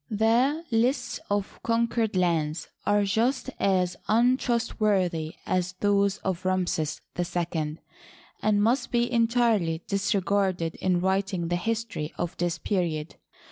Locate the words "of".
1.29-1.61, 6.23-6.43, 12.17-12.35